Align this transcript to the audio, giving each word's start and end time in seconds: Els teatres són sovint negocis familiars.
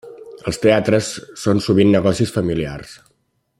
Els 0.51 0.57
teatres 0.63 1.09
són 1.43 1.61
sovint 1.67 1.93
negocis 1.97 2.35
familiars. 2.39 2.99